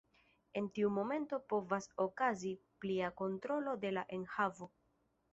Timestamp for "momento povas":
0.93-1.85